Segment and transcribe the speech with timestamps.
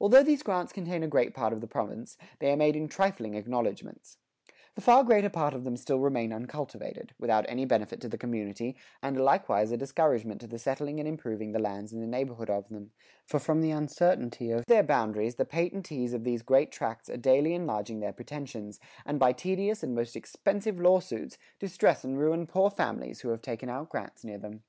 [0.00, 3.34] Although these grants contain a great part of the province, they are made in trifling
[3.34, 4.18] acknowledgements.
[4.76, 8.76] The far greater part of them still remain uncultivated, without any benefit to the community,
[9.02, 12.48] and are likewise a discouragement to the settling and improving the lands in the neighborhood
[12.50, 12.92] of them,
[13.26, 17.54] for from the uncertainty of their boundaries, the patentees of these great tracts are daily
[17.54, 22.70] enlarging their pretensions, and by tedious and most expensive law suits, distress and ruin poor
[22.70, 24.62] families who have taken out grants near them.